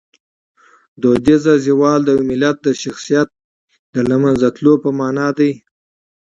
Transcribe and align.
فرهنګي 1.01 1.35
زوال 1.65 1.99
د 2.05 2.09
یو 2.15 2.21
ملت 2.29 2.57
د 2.63 2.67
شخصیت 2.83 3.27
د 3.93 3.95
لمنځه 4.09 4.47
تلو 4.55 4.73
په 4.83 4.89
مانا 4.99 5.27
دی. 5.37 5.51